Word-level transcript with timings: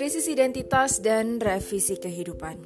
Krisis 0.00 0.32
identitas 0.32 1.04
dan 1.04 1.36
revisi 1.36 2.00
kehidupan. 2.00 2.56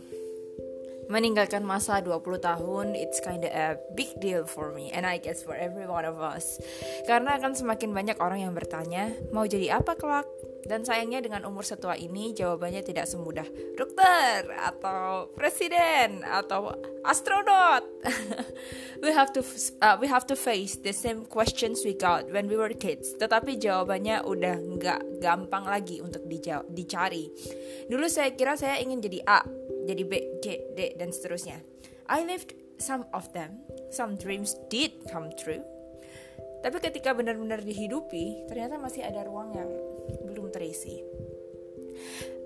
Meninggalkan 1.11 1.67
masa 1.67 1.99
20 1.99 2.39
tahun, 2.39 2.95
it's 2.95 3.19
kinda 3.19 3.51
a 3.51 3.75
big 3.99 4.15
deal 4.23 4.47
for 4.47 4.71
me 4.71 4.95
and 4.95 5.03
I 5.03 5.19
guess 5.19 5.43
for 5.43 5.59
every 5.59 5.91
one 5.91 6.07
of 6.07 6.23
us. 6.23 6.63
Karena 7.11 7.35
akan 7.35 7.59
semakin 7.59 7.91
banyak 7.91 8.23
orang 8.23 8.47
yang 8.47 8.55
bertanya, 8.55 9.19
mau 9.35 9.51
jadi 9.51 9.83
apa 9.83 9.99
kelak? 9.99 10.31
Dan 10.65 10.85
sayangnya 10.85 11.21
dengan 11.21 11.45
umur 11.45 11.65
setua 11.65 11.97
ini 11.97 12.33
jawabannya 12.33 12.81
tidak 12.81 13.05
semudah 13.05 13.45
dokter 13.77 14.49
atau 14.49 15.29
presiden 15.37 16.25
atau 16.25 16.73
astronot. 17.05 17.85
we 19.05 19.13
have 19.13 19.29
to 19.33 19.45
uh, 19.85 19.97
we 20.01 20.09
have 20.09 20.25
to 20.25 20.33
face 20.33 20.81
the 20.81 20.93
same 20.93 21.29
questions 21.29 21.85
we 21.85 21.93
got 21.93 22.25
when 22.33 22.49
we 22.49 22.57
were 22.57 22.73
kids. 22.73 23.13
Tetapi 23.21 23.61
jawabannya 23.61 24.25
udah 24.25 24.57
nggak 24.57 25.01
gampang 25.21 25.69
lagi 25.69 26.01
untuk 26.01 26.25
dicari. 26.73 27.29
Dulu 27.87 28.09
saya 28.09 28.33
kira 28.33 28.57
saya 28.57 28.81
ingin 28.81 29.05
jadi 29.05 29.21
A, 29.29 29.41
jadi 29.85 30.03
B, 30.03 30.13
C, 30.41 30.47
D 30.73 30.97
dan 30.97 31.13
seterusnya. 31.13 31.61
I 32.09 32.25
lived 32.25 32.57
some 32.81 33.05
of 33.13 33.29
them. 33.37 33.61
Some 33.93 34.17
dreams 34.17 34.57
did 34.73 34.93
come 35.13 35.33
true. 35.37 35.63
Tapi 36.65 36.81
ketika 36.81 37.13
benar-benar 37.13 37.61
dihidupi, 37.61 38.49
ternyata 38.49 38.81
masih 38.81 39.05
ada 39.05 39.21
ruang 39.29 39.53
yang 39.53 39.69
terisi. 40.55 41.03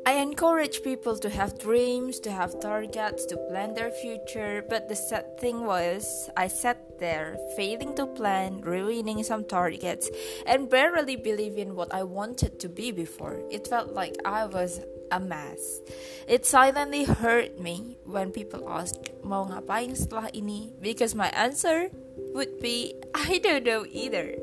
I 0.09 0.25
encourage 0.25 0.83
people 0.83 1.21
to 1.21 1.29
have 1.29 1.61
dreams, 1.61 2.17
to 2.25 2.33
have 2.33 2.65
targets, 2.65 3.27
to 3.27 3.37
plan 3.53 3.75
their 3.75 3.91
future, 3.91 4.65
but 4.65 4.89
the 4.89 4.97
sad 4.97 5.37
thing 5.37 5.67
was, 5.69 6.31
I 6.35 6.49
sat 6.49 6.99
there, 6.99 7.37
failing 7.61 7.95
to 7.97 8.07
plan, 8.07 8.63
ruining 8.65 9.23
some 9.23 9.45
targets, 9.45 10.09
and 10.47 10.71
barely 10.71 11.17
believing 11.17 11.77
what 11.77 11.93
I 11.93 12.05
wanted 12.05 12.59
to 12.61 12.71
be 12.71 12.91
before. 12.91 13.45
It 13.51 13.69
felt 13.69 13.93
like 13.93 14.17
I 14.25 14.47
was 14.47 14.81
a 15.13 15.21
mess. 15.21 15.81
It 16.27 16.47
silently 16.47 17.05
hurt 17.05 17.61
me 17.61 17.99
when 18.09 18.33
people 18.33 18.65
asked, 18.65 19.13
mau 19.21 19.45
ngapain 19.45 19.93
setelah 19.93 20.33
ini? 20.33 20.73
Because 20.81 21.13
my 21.13 21.29
answer 21.37 21.93
would 22.33 22.61
be, 22.65 22.97
I 23.13 23.45
don't 23.45 23.65
know 23.69 23.85
either. 23.85 24.41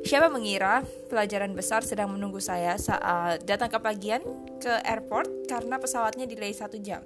Siapa 0.00 0.32
mengira 0.32 0.80
pelajaran 1.12 1.52
besar 1.52 1.84
sedang 1.84 2.10
menunggu 2.10 2.40
saya 2.40 2.74
saat 2.80 3.44
datang 3.44 3.68
ke 3.68 3.78
pagian 3.78 4.24
ke 4.56 4.72
airport 4.88 5.44
karena 5.44 5.76
pesawatnya 5.76 6.24
delay 6.24 6.56
satu 6.56 6.80
jam 6.80 7.04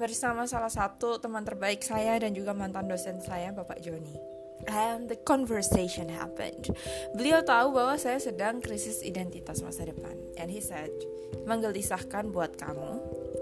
bersama 0.00 0.48
salah 0.48 0.72
satu 0.72 1.20
teman 1.20 1.44
terbaik 1.44 1.84
saya 1.84 2.18
dan 2.18 2.32
juga 2.32 2.56
mantan 2.56 2.88
dosen 2.88 3.20
saya 3.20 3.52
Bapak 3.52 3.78
Joni. 3.84 4.16
And 4.66 5.10
the 5.10 5.18
conversation 5.18 6.06
happened. 6.06 6.70
Beliau 7.18 7.42
tahu 7.42 7.74
bahwa 7.74 7.98
saya 7.98 8.22
sedang 8.22 8.62
krisis 8.62 9.02
identitas 9.02 9.58
masa 9.58 9.82
depan. 9.82 10.14
And 10.38 10.54
he 10.54 10.62
said, 10.62 10.94
menggelisahkan 11.50 12.30
buat 12.30 12.54
kamu, 12.54 12.90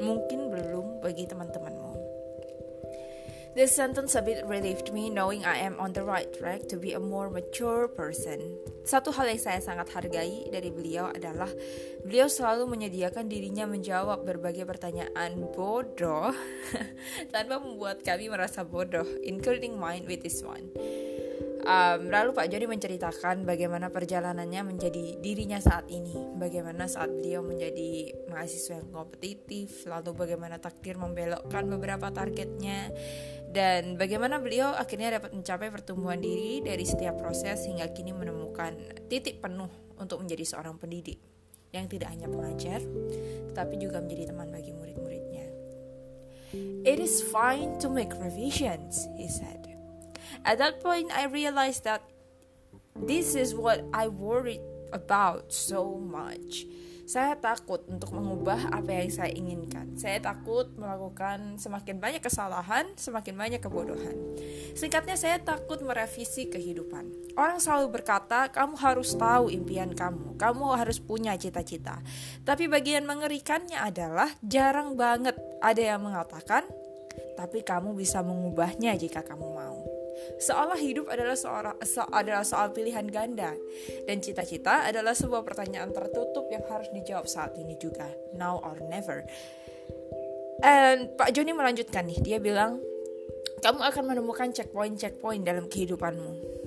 mungkin 0.00 0.48
belum 0.48 1.04
bagi 1.04 1.28
teman-temanmu. 1.28 1.89
This 3.50 3.74
sentence 3.74 4.14
a 4.14 4.22
bit 4.22 4.46
relieved 4.46 4.94
me 4.94 5.10
knowing 5.10 5.42
I 5.42 5.58
am 5.66 5.74
on 5.82 5.90
the 5.90 6.06
right 6.06 6.30
track 6.30 6.70
to 6.70 6.78
be 6.78 6.94
a 6.94 7.02
more 7.02 7.26
mature 7.26 7.90
person. 7.90 8.38
Satu 8.86 9.10
hal 9.10 9.26
yang 9.26 9.42
saya 9.42 9.58
sangat 9.58 9.90
hargai 9.90 10.46
dari 10.54 10.70
beliau 10.70 11.10
adalah 11.10 11.50
beliau 12.06 12.30
selalu 12.30 12.70
menyediakan 12.70 13.26
dirinya 13.26 13.66
menjawab 13.66 14.22
berbagai 14.22 14.62
pertanyaan 14.62 15.50
bodoh 15.50 16.30
tanpa 17.34 17.58
membuat 17.58 18.06
kami 18.06 18.30
merasa 18.30 18.62
bodoh, 18.62 19.06
including 19.26 19.74
mine 19.74 20.06
with 20.06 20.22
this 20.22 20.46
one. 20.46 20.70
Um, 21.60 22.08
lalu 22.08 22.32
Pak 22.32 22.48
Jody 22.48 22.64
menceritakan 22.64 23.44
bagaimana 23.44 23.92
perjalanannya 23.92 24.64
menjadi 24.64 25.20
dirinya 25.20 25.60
saat 25.60 25.92
ini, 25.92 26.16
bagaimana 26.40 26.88
saat 26.88 27.12
beliau 27.12 27.44
menjadi 27.44 28.16
mahasiswa 28.32 28.80
yang 28.80 28.88
kompetitif, 28.88 29.84
lalu 29.84 30.16
bagaimana 30.16 30.56
takdir 30.56 30.96
membelokkan 30.96 31.68
beberapa 31.68 32.08
targetnya, 32.08 32.88
dan 33.50 33.98
bagaimana 33.98 34.38
beliau 34.38 34.70
akhirnya 34.78 35.18
dapat 35.18 35.34
mencapai 35.34 35.74
pertumbuhan 35.74 36.22
diri 36.22 36.62
dari 36.62 36.86
setiap 36.86 37.18
proses 37.18 37.66
hingga 37.66 37.90
kini 37.90 38.14
menemukan 38.14 38.78
titik 39.10 39.42
penuh 39.42 39.70
untuk 39.98 40.22
menjadi 40.22 40.54
seorang 40.54 40.78
pendidik 40.78 41.18
yang 41.74 41.90
tidak 41.90 42.14
hanya 42.14 42.26
pengajar, 42.30 42.82
tetapi 43.50 43.74
juga 43.78 43.98
menjadi 43.98 44.30
teman 44.30 44.50
bagi 44.50 44.70
murid-muridnya. 44.74 45.46
It 46.82 46.98
is 46.98 47.22
fine 47.30 47.78
to 47.78 47.90
make 47.90 48.10
revisions, 48.18 49.06
he 49.14 49.30
said. 49.30 49.70
At 50.42 50.58
that 50.58 50.82
point, 50.82 51.10
I 51.14 51.26
realized 51.30 51.86
that 51.86 52.02
this 52.94 53.34
is 53.34 53.54
what 53.54 53.82
I 53.94 54.10
worried 54.10 54.62
about 54.90 55.54
so 55.54 55.98
much. 55.98 56.66
Saya 57.10 57.34
takut 57.34 57.82
untuk 57.90 58.14
mengubah 58.14 58.70
apa 58.70 59.02
yang 59.02 59.10
saya 59.10 59.34
inginkan. 59.34 59.98
Saya 59.98 60.22
takut 60.22 60.70
melakukan 60.78 61.58
semakin 61.58 61.98
banyak 61.98 62.22
kesalahan, 62.22 62.86
semakin 62.94 63.34
banyak 63.34 63.58
kebodohan. 63.58 64.14
Singkatnya, 64.78 65.18
saya 65.18 65.42
takut 65.42 65.82
merevisi 65.82 66.46
kehidupan. 66.46 67.34
Orang 67.34 67.58
selalu 67.58 67.98
berkata, 67.98 68.46
"Kamu 68.54 68.78
harus 68.78 69.18
tahu 69.18 69.50
impian 69.50 69.90
kamu, 69.90 70.38
kamu 70.38 70.62
harus 70.78 71.02
punya 71.02 71.34
cita-cita." 71.34 71.98
Tapi 72.46 72.70
bagian 72.70 73.02
mengerikannya 73.02 73.82
adalah 73.82 74.30
jarang 74.46 74.94
banget 74.94 75.34
ada 75.58 75.82
yang 75.82 76.06
mengatakan, 76.06 76.62
"Tapi 77.34 77.66
kamu 77.66 77.90
bisa 77.98 78.22
mengubahnya 78.22 78.94
jika 78.94 79.26
kamu 79.26 79.50
mau." 79.50 79.89
Seolah 80.40 80.78
hidup 80.80 81.06
adalah 81.12 81.36
seorang 81.36 81.76
so, 81.84 82.04
adalah 82.08 82.44
soal 82.46 82.72
pilihan 82.72 83.04
ganda 83.08 83.52
dan 84.08 84.16
cita-cita 84.24 84.88
adalah 84.88 85.12
sebuah 85.12 85.44
pertanyaan 85.44 85.92
tertutup 85.92 86.48
yang 86.48 86.64
harus 86.68 86.88
dijawab 86.92 87.28
saat 87.28 87.52
ini 87.60 87.76
juga, 87.76 88.08
now 88.36 88.56
or 88.60 88.80
never. 88.88 89.24
And 90.60 91.12
Pak 91.16 91.32
Joni 91.32 91.56
melanjutkan 91.56 92.04
nih, 92.04 92.20
dia 92.20 92.38
bilang, 92.40 92.80
kamu 93.60 93.80
akan 93.80 94.04
menemukan 94.16 94.52
checkpoint-checkpoint 94.52 95.44
dalam 95.44 95.68
kehidupanmu. 95.68 96.60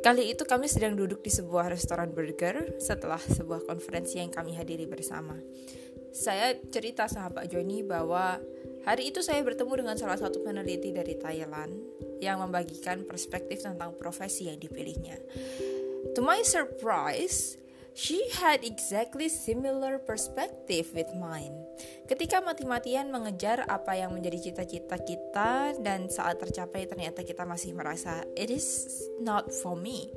Kali 0.00 0.32
itu 0.32 0.42
kami 0.48 0.66
sedang 0.66 0.96
duduk 0.96 1.20
di 1.20 1.30
sebuah 1.30 1.70
restoran 1.70 2.10
burger 2.10 2.80
setelah 2.80 3.20
sebuah 3.20 3.68
konferensi 3.68 4.18
yang 4.18 4.32
kami 4.32 4.56
hadiri 4.56 4.88
bersama. 4.88 5.36
Saya 6.10 6.58
cerita 6.74 7.06
sama 7.06 7.30
Pak 7.30 7.46
Joni 7.54 7.86
bahwa 7.86 8.42
hari 8.82 9.14
itu 9.14 9.22
saya 9.22 9.46
bertemu 9.46 9.86
dengan 9.86 9.94
salah 9.94 10.18
satu 10.18 10.42
peneliti 10.42 10.90
dari 10.90 11.14
Thailand 11.14 11.70
yang 12.18 12.42
membagikan 12.42 13.06
perspektif 13.06 13.62
tentang 13.62 13.94
profesi 13.94 14.50
yang 14.50 14.58
dipilihnya. 14.58 15.16
To 16.18 16.20
my 16.20 16.42
surprise, 16.42 17.54
she 17.94 18.18
had 18.42 18.66
exactly 18.66 19.30
similar 19.30 20.02
perspective 20.02 20.90
with 20.98 21.08
mine. 21.14 21.54
Ketika 22.10 22.42
mati-matian 22.42 23.14
mengejar 23.14 23.62
apa 23.70 23.94
yang 23.94 24.10
menjadi 24.10 24.50
cita-cita 24.50 24.98
kita 24.98 25.78
dan 25.78 26.10
saat 26.10 26.42
tercapai 26.42 26.90
ternyata 26.90 27.22
kita 27.22 27.46
masih 27.46 27.70
merasa 27.70 28.26
it 28.34 28.50
is 28.50 28.90
not 29.22 29.46
for 29.62 29.78
me. 29.78 30.10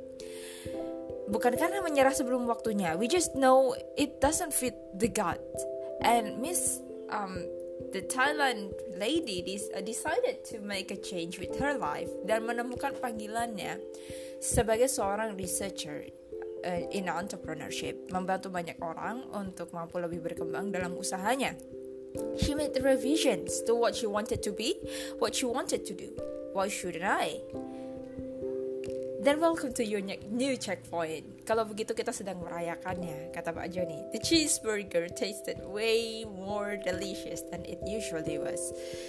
Bukan 1.24 1.56
karena 1.56 1.80
menyerah 1.80 2.12
sebelum 2.12 2.44
waktunya, 2.44 2.98
we 3.00 3.08
just 3.08 3.32
know 3.32 3.72
it 3.96 4.20
doesn't 4.20 4.52
fit 4.52 4.76
the 4.92 5.08
gut 5.08 5.40
and 6.04 6.38
Miss 6.38 6.78
um, 7.08 7.42
the 7.90 8.02
Thailand 8.06 8.70
lady 9.00 9.42
uh, 9.74 9.80
decided 9.80 10.44
to 10.52 10.60
make 10.60 10.92
a 10.92 11.00
change 11.00 11.40
with 11.40 11.56
her 11.58 11.74
life 11.74 12.12
dan 12.28 12.44
menemukan 12.46 12.94
panggilannya 13.00 13.80
sebagai 14.38 14.86
seorang 14.86 15.34
researcher 15.34 16.04
uh, 16.64 16.82
in 16.92 17.08
entrepreneurship, 17.08 17.96
membantu 18.12 18.52
banyak 18.52 18.76
orang 18.78 19.24
untuk 19.32 19.72
mampu 19.72 19.98
lebih 19.98 20.20
berkembang 20.22 20.70
dalam 20.70 20.94
usahanya. 20.94 21.56
She 22.38 22.54
made 22.54 22.78
revisions 22.78 23.58
to 23.66 23.74
what 23.74 23.98
she 23.98 24.06
wanted 24.06 24.38
to 24.46 24.54
be, 24.54 24.78
what 25.18 25.34
she 25.34 25.50
wanted 25.50 25.82
to 25.82 25.94
do. 25.98 26.14
Why 26.54 26.70
shouldn't 26.70 27.02
I? 27.02 27.42
Then 29.24 29.40
welcome 29.40 29.72
to 29.80 29.84
your 29.88 30.04
new 30.04 30.52
checkpoint. 30.60 31.48
Kalau 31.48 31.64
begitu 31.64 31.96
kita 31.96 32.12
sedang 32.12 32.44
merayakannya, 32.44 33.32
kata 33.32 33.56
Pak 33.56 33.72
Joni. 33.72 34.12
The 34.12 34.20
cheeseburger 34.20 35.08
tasted 35.16 35.64
way 35.64 36.28
more 36.28 36.76
delicious 36.76 37.40
than 37.48 37.64
it 37.64 37.80
usually 37.88 38.36
was. 38.36 38.60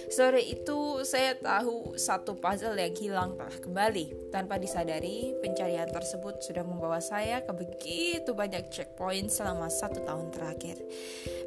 Sore 0.08 0.40
itu 0.40 1.04
saya 1.04 1.36
tahu 1.36 2.00
satu 2.00 2.32
puzzle 2.40 2.80
yang 2.80 2.96
hilang 2.96 3.36
telah 3.36 3.60
kembali. 3.60 4.32
Tanpa 4.32 4.56
disadari, 4.56 5.36
pencarian 5.44 5.92
tersebut 5.92 6.40
sudah 6.40 6.64
membawa 6.64 6.96
saya 7.04 7.44
ke 7.44 7.52
begitu 7.52 8.32
banyak 8.32 8.72
checkpoint 8.72 9.28
selama 9.28 9.68
satu 9.68 10.00
tahun 10.00 10.32
terakhir. 10.32 10.80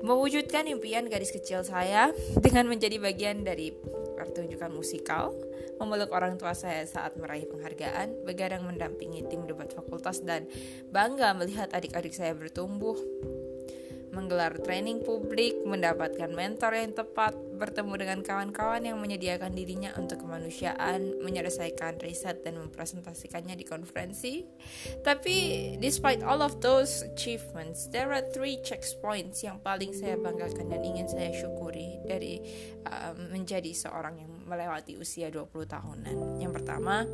Mewujudkan 0.05 0.69
impian 0.69 1.09
gadis 1.09 1.33
kecil 1.33 1.65
saya 1.65 2.13
dengan 2.37 2.69
menjadi 2.69 3.01
bagian 3.01 3.41
dari 3.41 3.73
pertunjukan 4.19 4.67
musikal, 4.75 5.31
memeluk 5.79 6.11
orang 6.11 6.35
tua 6.35 6.51
saya 6.51 6.83
saat 6.83 7.15
meraih 7.15 7.47
penghargaan, 7.47 8.27
begadang 8.27 8.67
mendampingi 8.67 9.23
tim 9.31 9.47
debat 9.47 9.71
fakultas 9.71 10.19
dan 10.19 10.43
bangga 10.91 11.31
melihat 11.31 11.71
adik-adik 11.71 12.11
saya 12.11 12.35
bertumbuh. 12.35 12.99
Menggelar 14.19 14.59
training 14.59 14.99
publik, 14.99 15.55
mendapatkan 15.63 16.27
mentor 16.27 16.75
yang 16.75 16.91
tepat, 16.91 17.31
bertemu 17.55 17.93
dengan 17.95 18.19
kawan-kawan 18.19 18.83
yang 18.83 18.99
menyediakan 18.99 19.55
dirinya 19.55 19.95
untuk 19.95 20.27
kemanusiaan, 20.27 21.23
menyelesaikan 21.23 22.03
riset 22.03 22.43
dan 22.43 22.59
mempresentasikannya 22.59 23.55
di 23.55 23.63
konferensi. 23.63 24.43
Tapi 24.99 25.37
despite 25.79 26.19
all 26.19 26.43
of 26.43 26.59
those 26.59 27.07
achievements, 27.07 27.87
there 27.95 28.11
are 28.11 28.23
three 28.35 28.59
checkpoints 28.59 29.39
yang 29.47 29.63
paling 29.63 29.95
saya 29.95 30.19
banggakan 30.19 30.67
dan 30.67 30.83
ingin 30.83 31.07
saya 31.07 31.31
syukuri 31.31 32.03
dari 32.03 32.43
uh, 32.91 33.15
menjadi 33.31 33.71
seorang 33.71 34.19
yang 34.19 34.31
melewati 34.43 34.99
usia 34.99 35.31
20 35.31 35.47
tahunan. 35.63 36.15
Yang 36.43 36.51
pertama, 36.59 37.07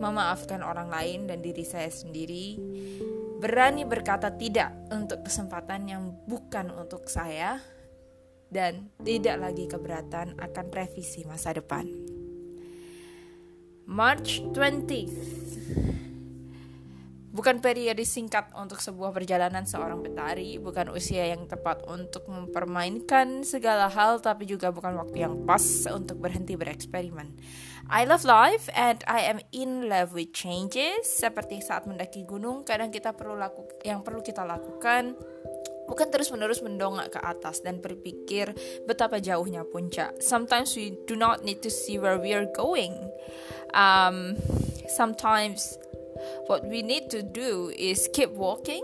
memaafkan 0.00 0.64
orang 0.64 0.88
lain 0.88 1.28
dan 1.28 1.44
diri 1.44 1.66
saya 1.66 1.92
sendiri 1.92 2.56
berani 3.40 3.88
berkata 3.88 4.28
tidak 4.36 4.76
untuk 4.92 5.24
kesempatan 5.24 5.88
yang 5.88 6.12
bukan 6.28 6.68
untuk 6.76 7.08
saya 7.08 7.56
dan 8.52 8.92
tidak 9.00 9.40
lagi 9.40 9.64
keberatan 9.64 10.36
akan 10.36 10.66
revisi 10.68 11.24
masa 11.24 11.56
depan. 11.56 11.88
March 13.88 14.44
20 14.52 16.09
Bukan 17.30 17.62
periode 17.62 18.02
singkat 18.02 18.50
untuk 18.58 18.82
sebuah 18.82 19.14
perjalanan 19.14 19.62
seorang 19.62 20.02
petari, 20.02 20.58
bukan 20.58 20.90
usia 20.90 21.30
yang 21.30 21.46
tepat 21.46 21.86
untuk 21.86 22.26
mempermainkan 22.26 23.46
segala 23.46 23.86
hal, 23.86 24.18
tapi 24.18 24.50
juga 24.50 24.74
bukan 24.74 24.98
waktu 24.98 25.22
yang 25.22 25.46
pas 25.46 25.62
untuk 25.94 26.18
berhenti 26.18 26.58
bereksperimen. 26.58 27.38
I 27.86 28.02
love 28.02 28.26
life 28.26 28.66
and 28.74 28.98
I 29.06 29.30
am 29.30 29.38
in 29.54 29.86
love 29.86 30.10
with 30.10 30.34
changes. 30.34 31.06
Seperti 31.06 31.62
saat 31.62 31.86
mendaki 31.86 32.26
gunung, 32.26 32.66
kadang 32.66 32.90
kita 32.90 33.14
perlu 33.14 33.38
laku 33.38 33.62
yang 33.86 34.02
perlu 34.02 34.26
kita 34.26 34.42
lakukan 34.42 35.14
bukan 35.90 36.06
terus-menerus 36.06 36.62
mendongak 36.62 37.18
ke 37.18 37.18
atas 37.18 37.66
dan 37.66 37.82
berpikir 37.82 38.54
betapa 38.86 39.18
jauhnya 39.18 39.66
puncak. 39.66 40.22
Sometimes 40.22 40.78
we 40.78 40.94
do 41.10 41.18
not 41.18 41.42
need 41.42 41.58
to 41.66 41.70
see 41.70 41.98
where 41.98 42.14
we 42.14 42.30
are 42.30 42.46
going. 42.54 42.94
Um, 43.74 44.38
sometimes 44.86 45.74
What 46.46 46.66
we 46.66 46.82
need 46.82 47.08
to 47.14 47.22
do 47.22 47.70
is 47.74 48.08
keep 48.10 48.30
walking, 48.34 48.82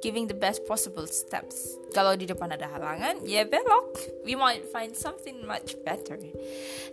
giving 0.00 0.26
the 0.26 0.36
best 0.36 0.64
possible 0.64 1.04
steps. 1.06 1.76
Kalau 1.90 2.14
di 2.14 2.24
depan 2.24 2.54
ada 2.54 2.70
halangan, 2.70 3.18
ya 3.26 3.42
belok. 3.42 3.98
We 4.22 4.38
might 4.38 4.62
find 4.70 4.94
something 4.94 5.42
much 5.42 5.74
better. 5.82 6.16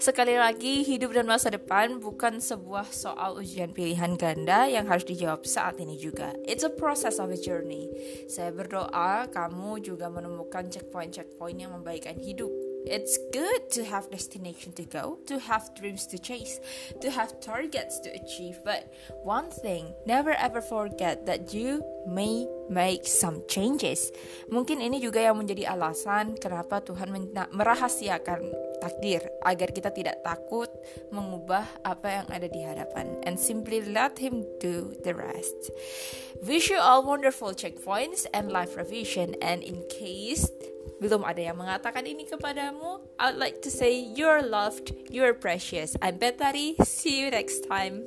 Sekali 0.02 0.34
lagi, 0.36 0.82
hidup 0.82 1.14
dan 1.14 1.30
masa 1.30 1.54
depan 1.54 2.02
bukan 2.02 2.42
sebuah 2.42 2.90
soal 2.90 3.38
ujian 3.38 3.78
pilihan 3.78 4.18
ganda 4.18 4.66
yang 4.66 4.90
harus 4.90 5.06
dijawab 5.06 5.46
saat 5.46 5.78
ini 5.78 6.02
juga. 6.02 6.34
It's 6.50 6.66
a 6.66 6.74
process 6.74 7.22
of 7.22 7.30
a 7.30 7.38
journey. 7.38 7.94
Saya 8.26 8.50
berdoa 8.50 9.30
kamu 9.30 9.86
juga 9.86 10.10
menemukan 10.10 10.66
checkpoint-checkpoint 10.74 11.62
yang 11.62 11.78
membaikkan 11.78 12.18
hidup 12.18 12.50
it's 12.88 13.20
good 13.36 13.70
to 13.76 13.84
have 13.86 14.10
destination 14.10 14.74
to 14.74 14.84
go, 14.88 15.20
to 15.28 15.40
have 15.40 15.70
dreams 15.76 16.08
to 16.08 16.18
chase, 16.18 16.60
to 17.02 17.12
have 17.12 17.40
targets 17.44 18.00
to 18.02 18.10
achieve. 18.16 18.58
But 18.64 18.88
one 19.24 19.52
thing, 19.52 19.94
never 20.08 20.32
ever 20.32 20.62
forget 20.62 21.28
that 21.28 21.54
you 21.54 21.84
may 22.08 22.48
make 22.72 23.04
some 23.04 23.44
changes. 23.48 24.12
Mungkin 24.48 24.80
ini 24.80 25.04
juga 25.04 25.20
yang 25.20 25.40
menjadi 25.40 25.76
alasan 25.76 26.40
kenapa 26.40 26.80
Tuhan 26.84 27.12
merahasiakan 27.52 28.42
takdir 28.80 29.26
agar 29.44 29.70
kita 29.74 29.90
tidak 29.92 30.22
takut 30.24 30.70
mengubah 31.10 31.66
apa 31.84 32.24
yang 32.24 32.28
ada 32.30 32.48
di 32.48 32.62
hadapan 32.64 33.18
and 33.26 33.36
simply 33.36 33.82
let 33.84 34.16
him 34.22 34.46
do 34.62 34.94
the 35.04 35.12
rest. 35.12 35.74
Wish 36.46 36.70
you 36.70 36.78
all 36.78 37.02
wonderful 37.02 37.52
checkpoints 37.52 38.30
and 38.32 38.54
life 38.54 38.78
revision 38.78 39.34
and 39.42 39.66
in 39.66 39.82
case 39.90 40.48
belum 41.00 41.24
ada 41.24 41.42
yang 41.42 41.58
mengatakan 41.58 42.04
ini 42.06 42.28
kepadamu, 42.28 43.04
I'd 43.20 43.40
like 43.40 43.62
to 43.64 43.72
say 43.72 43.94
you're 43.94 44.44
loved, 44.44 44.94
you're 45.08 45.34
precious. 45.34 45.96
I'm 46.02 46.20
Betari, 46.20 46.76
see 46.84 47.22
you 47.22 47.32
next 47.32 47.68
time. 47.70 48.06